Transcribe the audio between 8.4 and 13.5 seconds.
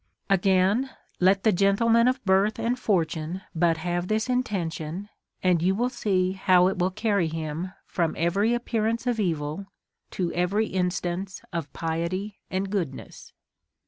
appearance of evil to every instance of piety and goodness.